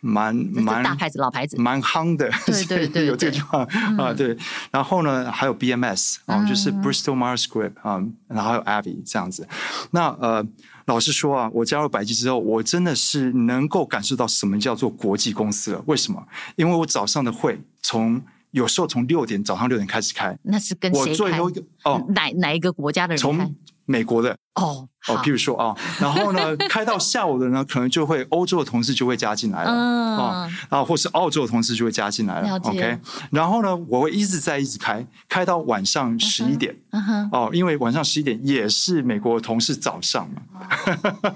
[0.00, 3.66] 蛮蛮大牌子老牌子，蛮夯的，对对对， 有这句话
[3.98, 4.36] 啊，对。
[4.70, 9.48] 然后呢，还有 BMS 啊、嗯，就是 Bristol Myers Squibb 啊，然后还有 AbbVie 这样子，
[9.92, 10.46] 那呃。
[10.90, 15.80] 老实说啊，我加入百济之后，我真的是能够感受到什么叫做国际公司了。
[15.86, 16.20] 为什么？
[16.56, 21.10] 因为我早上的会从有时候从六点早上六点开始开，那是跟谁开？
[21.10, 23.22] 我最后一个哦，哪哪一个国家的人开？
[23.22, 23.54] 从
[23.90, 32.56] 美国的哦哦，譬如说啊， 然后呢，开到下午的呢，可能就会欧洲的同事就会加进来了啊、嗯，然后或是澳洲的同事就会加进来了。
[32.62, 32.98] OK，
[33.32, 36.76] 然后呢，我会一直在一直开，开到晚上十一点。
[36.90, 40.28] 嗯哼，哦，因为晚上十一点也是美国的同事早上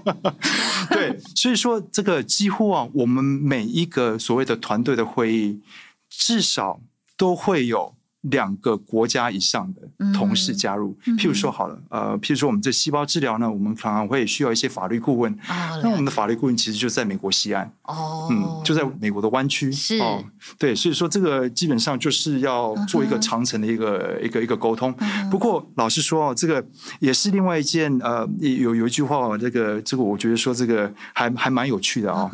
[0.91, 5.61] 对，所以说这个几乎啊，我们每一个所谓的团队的会议，
[6.11, 6.81] 至少
[7.17, 7.94] 都会有。
[8.31, 15.33] 两个国家以上的同事加入，嗯、譬如说好了，呃，譬如说我们这细胞治疗呢，我们可能会需要一些法律顾问。
[15.33, 19.99] 哦、那我们的法律顾问其实就在美国西岸，哦，嗯，就在美国的湾区，是。
[19.99, 20.25] 哦，
[20.59, 24.95] 对，所以说这个基本上就是要做一个长程的一个、嗯、一个一个沟通。
[25.31, 26.65] 不过老实说哦，这个
[27.01, 32.31] 也是另外一件呃，有有一句话，这个这个我觉得说这个还还蛮有趣的啊、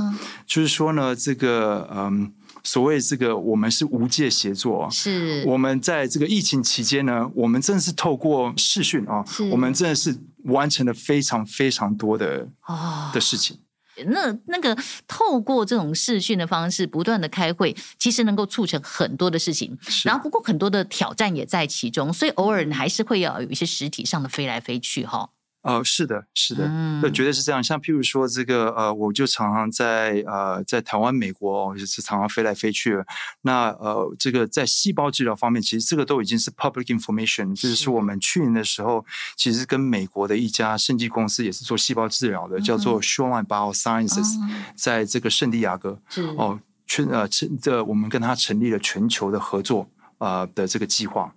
[0.46, 2.32] 就是说呢，这个嗯。
[2.62, 4.88] 所谓这个，我们是无界协作。
[4.90, 13.58] 是，我们在这个疫情期间呢，我们真的是透过视讯啊，我们真的是完成了非常非常多的啊的事情。
[14.06, 14.74] 那那个
[15.06, 19.76] 透过这种视讯的方式，不断的开会，其实能够促成很多的事情。
[20.04, 25.28] 然后，不过很多的挑战也在其中，所以偶尔还是会要有一些实体上的飞来飞去哈。
[25.62, 27.62] 呃，是的，是的，嗯，对，绝对是这样。
[27.62, 32.96] 像譬如说这个，呃，我就常常在呃，在台湾、美国，哦，就是常常飞来飞去。
[33.42, 39.04] 那呃，这个在细胞治疗方面，其实这个都已经是 public information，就是说我们去年的时候，
[39.36, 46.00] 其实跟美国的一家生技公司也是做细胞治疗的，嗯、叫做 Shoreline Biosciences，嗯、在这个圣地亚哥，
[46.38, 51.34] 哦，全呃成这我们跟他成立了全球的合作呃的这个计划。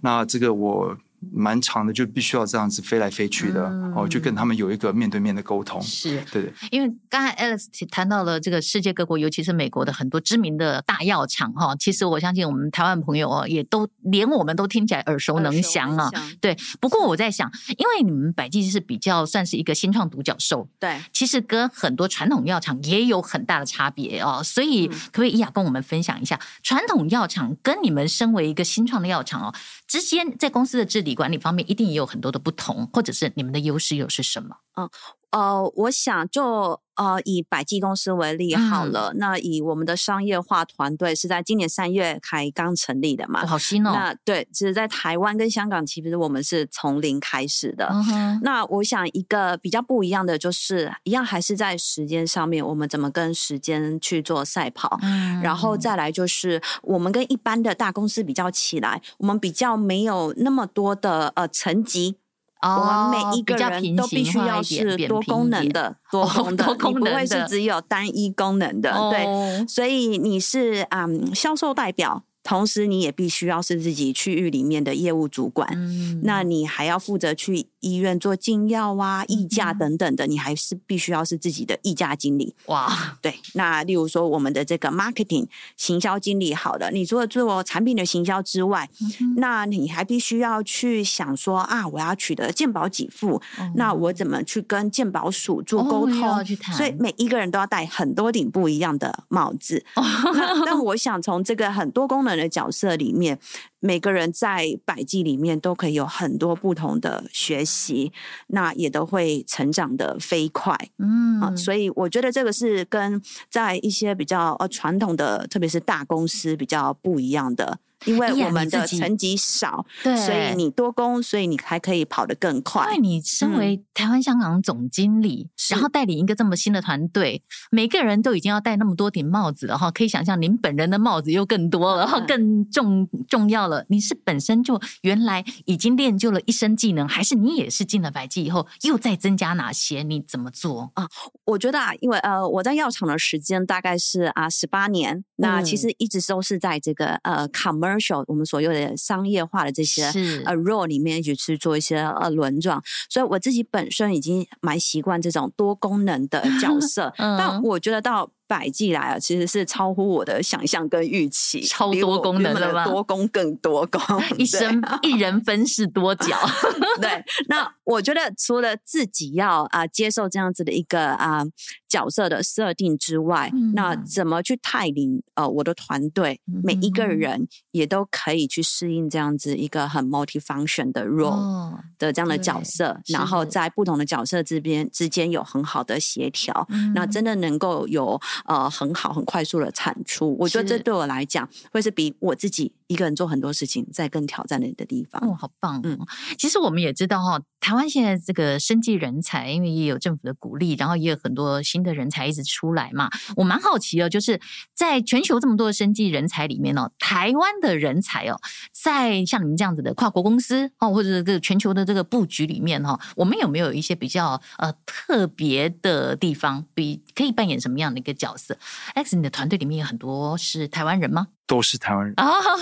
[0.00, 0.96] 那这个我。
[1.32, 5.80] 蛮长的，就必须要这样子飞来飞去的，嗯、哦，就跟他们有一个面对面的沟通。
[5.82, 6.52] 是，对对。
[6.70, 16.10] 因为刚才 Alex 谈到了这个世界各国，尤其是美国的很多知名的大药厂哈，其实我相信我们台湾朋友哦，也都连我们都听起来耳熟能详啊。
[16.40, 16.56] 对。
[16.80, 24.42] 不过我在想，因为你们百济是比较算是一个新创独角兽，对，其实跟很多传统药厂也有很大的差别哦。
[24.44, 29.54] 所以可不可以依雅跟我们分享一下，传统药厂跟你们身为一个新创的药厂哦
[29.86, 34.54] 之间，在公司的治理管理方面一定也有很多的不同，或者是你们的优势又是什么？
[34.76, 34.88] 嗯，
[35.30, 36.80] 呃，我想就。
[36.96, 43.92] 呃，以百济公司为例好了，嗯，那以我们的商业化团队是在今年三月才刚成立的嘛，好新哦。
[43.92, 47.90] 那对，其实在台湾跟香港，其实我们是从零开始的。
[47.92, 48.40] 嗯。
[48.42, 62.16] 那我想一个比较不一样的就是，一样还是在时间上面，我们怎么跟时间去做赛跑，嗯，然后再来就是我们跟一般的大公司比较起来，我们比较没有那么多的呃层级。
[62.62, 69.66] 我们每一个人都必须要是多功能的， 多功能的，你不会是只有单一功能的，对。
[69.66, 82.54] 所以你是嗯销售代表，同时你也必须要是自己区域里面的业务主管，嗯、那你还要负责去医院做进药啊、议价等等的，你还是必须要是自己的议价经理。
[82.66, 82.88] 哇，
[83.20, 96.22] 对，那例如说我们的这个 marketing 行销经理，好了，你除了做产品的行销之外，嗯、那你还必须要去想说啊，我要取得健保给付，嗯、那我怎么去跟健保署做沟通？
[96.22, 96.44] 哦、
[96.76, 99.84] 所以每一个人都要戴很多顶不一样的帽子。
[99.96, 103.38] 哦、那但我想从这个很多功能的角色里面，
[103.80, 108.12] 每个人在百济里面都可以有很多不同的学习，
[108.48, 110.76] 那也都会成长的飞快。
[110.98, 113.20] 嗯、啊，所以我觉得这个是跟
[113.50, 117.78] 在一些比较呃传统的，特别是大公司比较不一样的。
[118.06, 122.84] 因为我们的层级少，对，所以你多工，所以你还可以跑得更快。
[122.86, 133.84] 因为你身为台湾香港总经理，嗯、然后带领一个这么新的团队，每个人都已经要戴那么多顶帽子了哈，可以想象您本人的帽子又更多了，然后更重重要了。
[133.88, 140.04] 你是本身就原来已经练就了一身技能，还是你也是进了百济以后又再增加哪些？
[140.04, 141.08] 你怎么做啊？
[141.44, 147.95] 我觉得啊，因为呃，我在药厂的时间大概是啊十八年，嗯、那其实一直都是在这个呃 commercial。
[148.26, 150.04] 我们所有的商业化的这些
[150.44, 152.80] 呃 role 里面，一起去做一些呃轮转，
[153.10, 158.30] 所以我自己本身已经蛮习惯这种多功能的角 色，嗯、但我觉得到。
[158.48, 164.00] 百济来啊，其实是超乎我的想象跟预期，超多功能的多功更多功，
[164.38, 166.36] 一生一人分饰多角。
[167.02, 171.46] 对，那我觉得除了自己要啊、呃、接受这样子的一个啊、呃、
[171.88, 188.20] 角色的设定之外，嗯、那怎么去带领呃我的团队，嗯、每一个人也都可以去适应这样子一个很 multi-function 的 role、哦、的这样的角色，然后在不同的角色之间之间有很好的协调，嗯、那真的能够有。
[188.44, 195.20] 呃，很好，很快速的产出，我觉得这对我来讲会是比我自己一个人做很多事情在更挑战的的地方。
[195.28, 195.80] 哦，好棒！
[195.84, 195.98] 嗯，
[196.38, 203.08] 其实我们也知道哈，台湾现在这个生技人才，因为也有政府的鼓励，然后也有很多新的人才一直出来嘛。
[203.36, 204.40] 我蛮好奇哦，就是
[204.74, 208.38] 在全球这么多的生技人才里面哦，台湾的人才哦，
[208.72, 218.56] 在像你们这样子的跨国公司哦，或者这个全球的这个布局里面哈，我们有没有一些比较呃特别的地方，比可以扮演什么样的一个角色
[218.94, 221.28] ？Alex，你的团队里面有很多是台湾人吗？
[221.46, 222.14] 都是台湾人，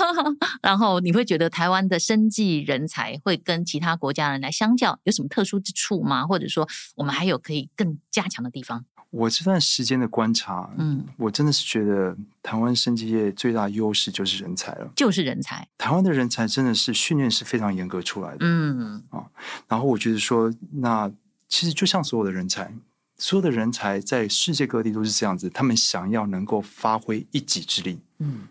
[0.60, 6.26] 然后你会觉得台湾的生技人才会跟其他国家人来相较有什么特殊之处吗？
[6.26, 8.84] 或者说我们还有可以更加强的地方？
[9.10, 15.68] 我这段时间的观察，嗯，我真的是觉得台湾生技业最大优势就是人才了，就是人才。
[15.78, 19.24] 台湾的人才真的是训练是非常严格出来的，嗯啊。
[19.68, 21.08] 然后我觉得说，那
[21.48, 22.74] 其实就像所有的人才，
[23.18, 28.48] 所有的人才在世界各地都是这样子，他们想要能够发挥一己之力，嗯。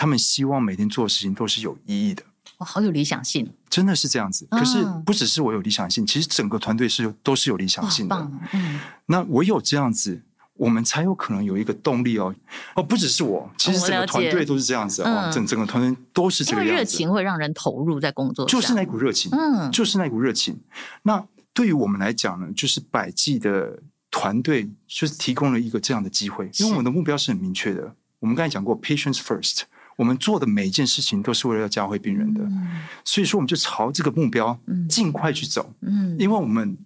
[0.00, 2.22] 他们希望每天做的事情都是有意义的。
[2.58, 4.46] 哇，好有理想性，真的是这样子。
[4.48, 8.30] 可是不只是我有理想性，其实整个团队是都是有理想性的。
[8.52, 10.22] 嗯，那唯有这样子，
[10.54, 12.32] 我们才有可能有一个动力哦。
[12.76, 15.28] 哦，不只是我，其实整个团队都是这样子哦。
[15.34, 16.74] 整整个团队都是这个样子。
[16.76, 20.56] 热情会让人投入在工作，就是那股热情，嗯，就是那股热情。
[21.02, 27.94] 那对于我们来讲呢，就是百济的团队就是提供了一个这样的机会，因为我们的目标是很明确的。
[28.20, 29.62] 我们刚才讲过，patients first。
[29.96, 34.56] 我们做的每一件事情都是为了要教会病人的，嗯、所以说我们就朝这个目标
[34.88, 35.74] 尽快去走。
[35.80, 36.78] 嗯，因为我们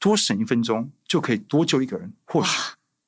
[0.00, 2.50] 多省一分钟就可以多救一个人，或许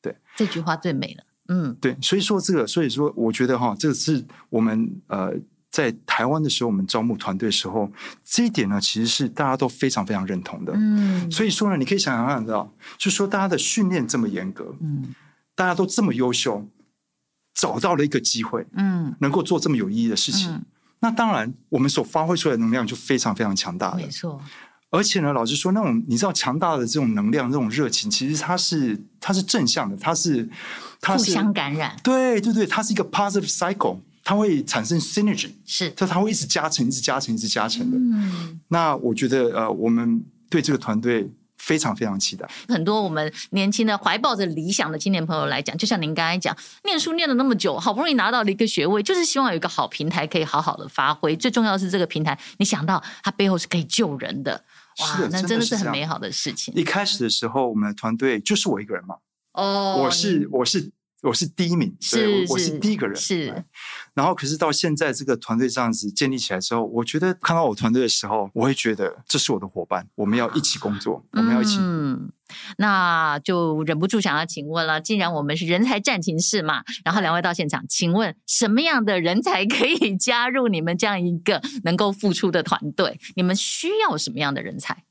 [0.01, 1.25] 对这句话最美了。
[1.49, 5.35] 嗯，对，所以说这个，所以说我觉得哈，这个是我们呃
[5.77, 7.91] 在台湾的时候，我们招募团队的时候，
[8.25, 10.73] 这一点呢，其实是大家都非常非常认同的。
[10.75, 15.15] 嗯，所以说呢，你可以想想看到，就说大家的训练这么严格，嗯，
[15.55, 16.67] 大家都这么优秀。
[17.59, 20.62] 找到了一个机会，嗯，能够做这么有意义的事情，嗯、
[21.01, 23.97] 那当然我们所发挥出来的能量就非常非常强大了。
[23.97, 24.39] 没错，
[24.91, 30.47] 而且呢，老实说，那种你知道强大的这种能量、这种热情，其实它是它是正向的，它是
[31.01, 31.97] 它是互相感染。
[32.05, 37.97] 对对对，它是一个 positive cycle，它会产生 synergy，是，它它会一直加成、一直加成、一直加成的。
[37.97, 41.31] 嗯，那我觉得呃，我们对这个团队。
[41.59, 42.49] 非常非常期待。
[42.69, 51.35] 很多我们年轻的怀抱着理想的青年朋友来讲，就像您刚才讲，念书念了那么久，好不容易拿到了一个学位，就是希望有一个好平台可以好好的发挥。
[51.35, 54.62] 最重要的是这个平台，你想到它背后是可以救人的，
[55.01, 56.73] 哇，的那真的是很美好的事情。
[56.75, 59.17] 一开始的时候，我们的团队就是我一个人嘛。
[59.55, 63.64] 哦，我是我是我是第一名，是我，我是第一个人，是。
[64.14, 71.79] 然后，可是到现在这个团队这样子建立起来之后，我觉得看到我团队的时候，我会觉得这是我的伙伴，我们要一起工作，我们要一起。
[71.81, 72.31] 嗯，
[72.76, 83.18] 那就忍不住想要请问了，既然我们是人才战情室嘛，然后两位到现场，请问什么样的人才可以加入你们这样一个能够付出的团队？
[83.35, 85.05] 你们需要什么样的人才？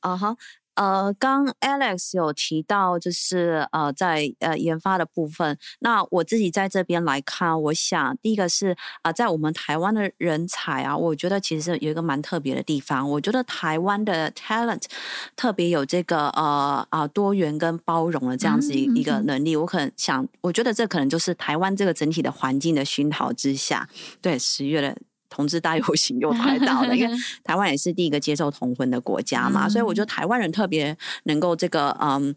[0.00, 0.36] 啊哈。
[0.82, 5.56] 呃，刚 Alex 有提到，就是呃，在呃研发的部分。
[5.78, 13.08] 那我自己在这边来看，我想第一个是啊、呃，在我们台湾的人才啊，我觉得其实有一个蛮特别的地方。
[13.08, 14.82] 我觉得台湾的 talent
[15.36, 19.54] 特别有这个呃啊多元跟包容的这样子一一个能力。
[19.54, 23.88] 我可能想，我觉得这可能就是台湾这个整体的环境的熏陶之下，
[24.20, 24.96] 对十月的。
[25.32, 32.34] 同志大游行又来到了， 因为台湾也是第一个接受同婚的国家嘛，所以我觉得台湾人特别能够这个嗯。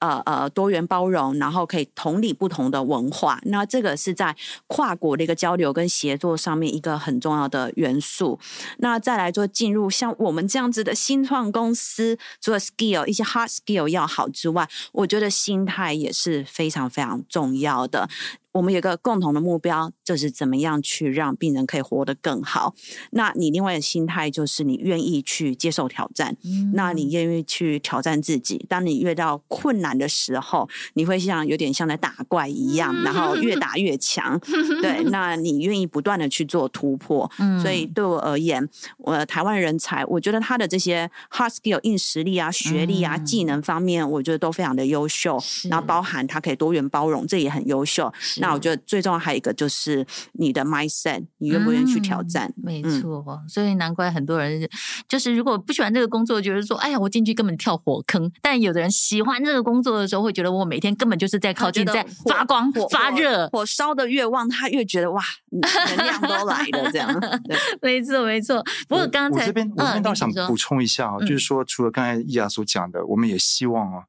[0.00, 4.36] 呃呃，多元包容，然后可以同理不同的文化，那这个是在
[4.68, 8.38] 跨国的一个交流跟协作上面一个很重要的元素。
[8.76, 18.08] 那再来做进入像我们这样子的新创公司，除了 skill 一些 hard skill 要好之外，我觉得心态也是非常非常重要的。
[18.52, 22.74] 我们有个共同的目标，就是怎么样去让病人可以活得更好。
[23.10, 28.64] 那你另外的心态就是你愿意去接受挑战，嗯、那你愿意去挑战自己。
[28.68, 34.38] 当你遇到困难的时候，你会像有点像在打怪一样，然后越打越强。
[34.82, 37.30] 对，那你愿意不断的去做突破。
[37.38, 45.38] 嗯、所以对我而言，我台湾人才，我觉得他的这些 hard skill 硬实力啊、学历啊、嗯、技能方面，我觉得都非常的优秀。
[45.68, 48.12] 然后包含他可以多元包容，这也很优秀。
[48.40, 52.48] 那我觉得最重要还有一个就是你的 mindset，你愿不愿意去挑战？
[52.56, 54.68] 嗯、没错、嗯，所以难怪很多人
[55.08, 58.30] 就是如果不喜欢这个工作，觉得说，哎呀，我进去根本跳火坑。
[58.40, 66.90] 但有的人喜欢这个工作的时候，会觉得我每天根本就是在靠近，在发光、发热，火烧的越旺，他越觉得哇，能量都来了。
[66.90, 67.08] 这样，
[67.82, 68.64] 没错，没错。
[68.88, 74.02] 不过刚才我这边，我这边倒想补充一下啊、嗯，就是说，除了刚才伊雅所讲的，我们也希望啊，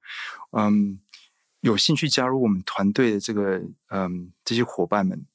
[0.52, 1.00] 嗯。
[1.62, 5.26] 有兴趣加入我们团队的这个嗯这些伙伴们，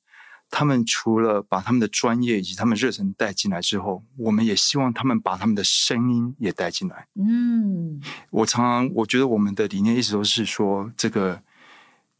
[0.50, 7.08] 他们除了把他们的专业以及他们热忱带进来之后，我们也希望他们把他们的声音也带进来。
[7.14, 8.00] 嗯，
[8.30, 11.42] 我常常我觉得我们的理念一直都是说，这个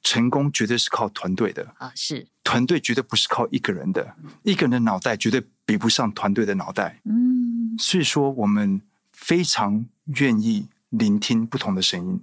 [0.03, 7.01] 成功绝对是靠团队的啊，是团队绝对不是靠一个人的，一个人的脑袋绝对比不上团队的脑袋。
[7.05, 8.83] 嗯，所以说我们
[9.13, 10.69] 非常愿意。
[10.99, 12.21] 聆听不同的声音，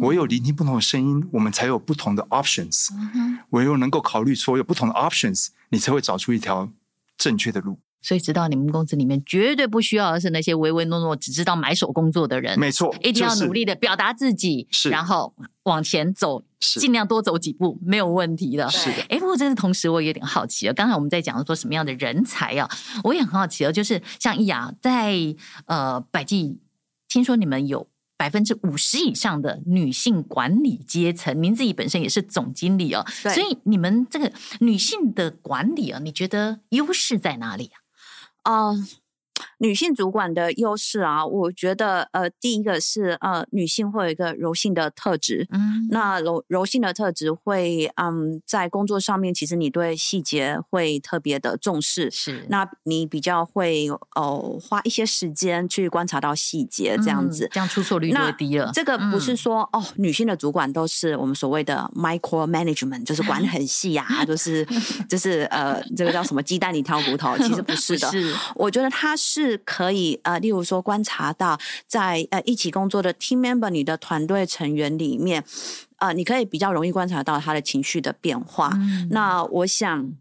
[0.00, 2.88] 唯有聆听不同的声音，我们才有不同的 options。
[3.50, 6.70] 唯有能够考虑所有不同的 options，你才会找出一条
[7.16, 7.78] 正确的路。
[8.04, 12.58] 所以，知道你们公司里面绝对不需要的是那些唯唯诺诺、只知道买手工作的人。
[12.58, 15.32] 没错，一定要努力的表达自己，是，然后
[15.62, 18.68] 往前走，尽量多走几步，没有问题的。
[18.68, 19.02] 是的。
[19.08, 20.72] 哎，不过这是同时，我有点好奇啊。
[20.72, 22.68] 刚才我们在讲说什么样的人才啊？
[23.04, 23.70] 我也很好奇啊。
[23.70, 25.14] 就是像易雅在
[25.66, 26.58] 呃百济，
[27.12, 27.88] 听说你们有。
[28.14, 37.72] 百分之五十以上的女性管理阶层，您自己本身也是总经理哦，所以你们这个女性的管理啊，你觉得优势在哪里
[38.42, 38.52] 啊？
[38.52, 38.92] 啊、uh...。
[39.62, 58.68] 女性主管的优势啊，我觉得呃，第一个是呃，女性会有一个柔性的特质，嗯，那柔柔性的特质会嗯，在工作上面，其实你对细节会特别的重视，是，那你比较会哦、呃、花一些时间去观察到细节，这样子，嗯、这样出错率就低了。
[58.74, 64.66] 这个不是说、嗯、哦，女性的主管都是我们所谓的 micro management，就是管很细啊，就是
[65.08, 69.51] 就是呃，这个叫什么鸡蛋里挑骨头，其实不 是的，是，我觉得他是。
[69.52, 75.44] 是可以呃，例如说观察到在呃一起工作的 team member，你的团队成员里面，
[75.98, 78.70] 呃，你可以比较容易观察到他的情绪的变化。
[78.74, 79.08] 嗯。
[79.10, 80.12] 那我想。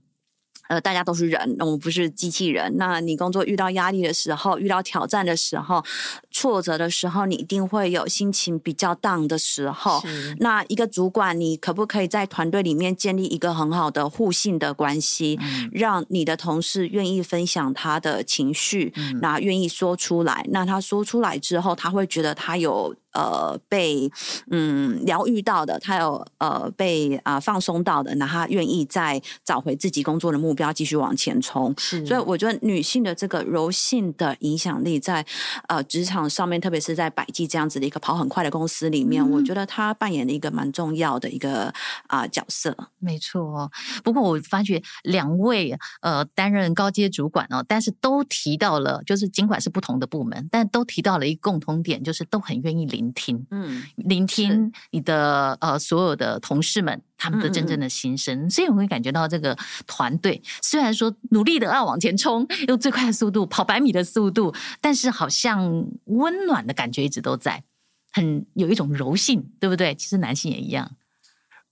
[0.71, 2.73] 呃，大家都是人，我们不是机器人。
[2.77, 5.83] 那你工作遇到压力的时候，遇到挑战的时候，
[6.31, 10.01] 挫折的时候，你一定会有心情比较 down 的时候。
[10.39, 20.45] 那一个主管，你可不可以在团队里面建立一个很好的互信的关系，嗯、让你的同事愿意分享他的情绪，嗯、那愿意说出来。
[20.51, 22.95] 那他说出来之后，他会觉得他有。
[23.13, 24.11] 呃，被
[24.49, 31.73] 嗯疗愈到的，他有呃被啊、呃、放松到的，那他愿意再找回自己工作的目标，继续往前冲。
[31.77, 35.25] 是，所以我觉得女性的这个柔性的影响力在，在
[35.67, 41.65] 呃职场上面，特别是在百济这样子的一个跑很快的公司里面，嗯、我觉得她扮演了一个蛮重要的一个
[42.07, 42.73] 啊、呃、角色。
[42.99, 43.69] 没错，
[44.05, 53.00] 不过我发觉两位呃担任高阶主管哦，但是都提到了，就是尽管是不同的部门，但都提到了一个共同点，就是都很愿意领。
[53.01, 67.63] 聆听，嗯，聆听你的呃所有的同事们他们的真正的心声，嗯嗯，所以我会感觉到这个团队虽然说努力的要往前冲，用最快的速度跑百米的速度，但是好像温暖的感觉一直都在，
[68.11, 69.95] 很有一种柔性，对不对？
[69.95, 70.91] 其实男性也一样，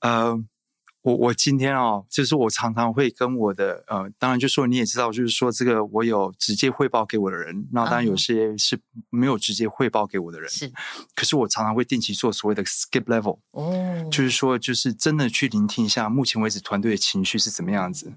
[0.02, 0.44] 呃。
[1.10, 8.80] 我我今天哦，就是我常常会跟我的呃，当然就说你也知道，就是说这个我有直接汇报给我的人，那当然有些是
[9.10, 10.72] 没有直接汇报给我的人，是。
[11.16, 18.14] 可是我常常会定期做所谓的 skip level，哦，就是说就是真的去聆听一下目前为止团队的情绪是怎么样子。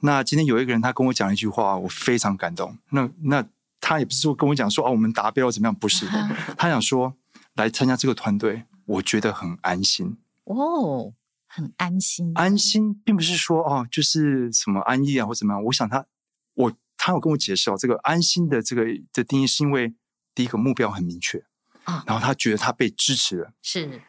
[0.00, 2.76] 那今天有一个人他跟我讲一句话，我非常感动。
[2.90, 3.44] 那那
[3.80, 7.14] 他也不是说跟我讲说哦，我们达标怎么样，不是的， 他想说
[7.54, 11.12] 来参加这个团队，我觉得很安心哦。
[11.58, 15.64] 很安心，安心并不是说哦，就是什么安逸啊或怎么样。
[15.64, 16.06] 我想他，
[16.54, 19.92] 我他有跟我解释哦，这个安心的这个的定义是因为
[20.36, 21.44] 第一个目标很明确
[21.82, 24.00] 啊，哦、然后他觉得他被支持了，是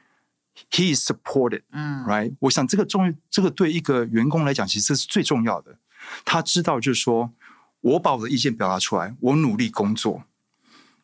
[0.69, 2.35] ，he is supported，嗯，right。
[2.41, 5.79] 我想这个重，这个对一个员工来讲，其实这是最重要的。
[6.23, 7.33] 他知道就是说
[7.81, 10.23] 我把我的意见表达出来，我努力工作，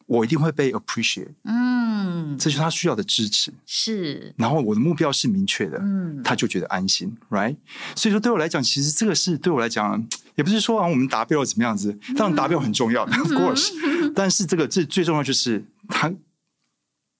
[0.05, 1.85] 我一定会被 appreciate，嗯。
[2.07, 4.33] 嗯，这是他需要的支持，是。
[4.37, 7.55] 然后我的目标是明确的，嗯，他就觉得安心，right？
[7.95, 13.71] 所以说对我来讲，其实这个是对我来讲，也不是说啊我们达标了怎么样子，当然达标很重要，嗯， of course。
[14.13, 16.13] 但是这个最最重要就是他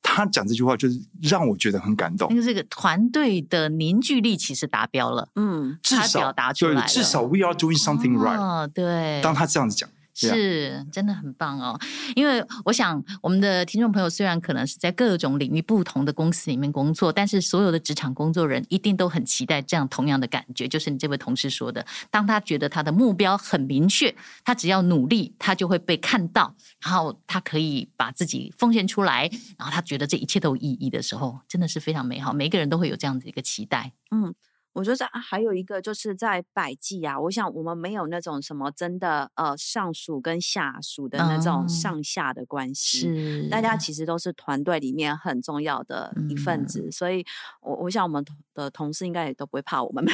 [0.04, 2.30] 他讲这句话，就是让我觉得很感动。
[2.30, 8.40] 因为这个团队的凝聚力其实达标了，嗯，至少表达出来了，至少 we are doing something right。
[8.40, 9.90] 哦，对，当他这样子讲。
[10.16, 11.78] 是，真的很棒哦！
[12.16, 32.32] 因为我想，我们的听众朋友虽然可能是在各种领域不同的公司里面工作，但是所有的职场工作人一定都很期待这样同样的感觉，就是你这位同事说的，当他觉得他的目标很明确，他只要努力，他就会被看到，然后他可以把自己奉献出来，然后他觉得这一切都有意义的时候，真的是非常美好。
[32.32, 34.34] 每个人都会有这样子一个期待，嗯。
[34.76, 47.26] 我觉得还有一个就是在百济啊，我想我们没有那种什么真的呃上属跟下属的那种上下的关系，是大家其实都是团队里面很重要的一份子，嗯、所以
[47.62, 48.22] 我我想我们
[48.54, 50.06] 的同事应该也都不会怕我们，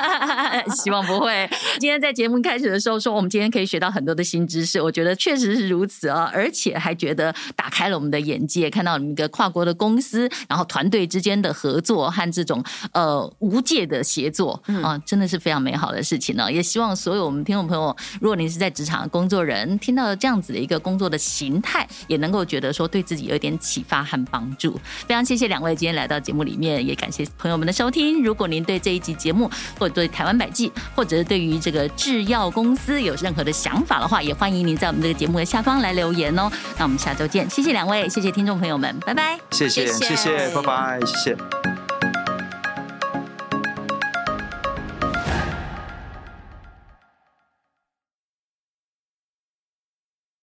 [0.76, 1.46] 希望不会。
[1.78, 13.89] 今天在节目开始的时候说，我们今天可以学到很多的新知识，我觉得确实是如此啊，而且还觉得打开了我们的眼界，看到你们一个跨国的公司，然后团队之间的合作和这种呃无界。
[13.90, 16.50] 的协作啊，真的是非常美好的事情呢。
[16.50, 24.78] 也希望所有我们听众朋友，如果您是在职场的工作人，听到这样子的一个工作的形态，也能够觉得说对自己有一点启发和帮助。
[25.06, 28.22] 非常谢谢两位今天来到节目里面，也感谢朋友们的收听。
[28.22, 36.50] 如果您对这一集节目，或者对台湾百济，或者是对于这个制药公司有任何的想法的话，也欢迎您在我们这个节目的下方来留言哦。
[36.78, 39.38] 那我们下周见，谢谢两位，谢谢听众朋友们，拜拜。
[39.50, 41.69] 谢谢，谢谢，谢谢拜拜，谢谢。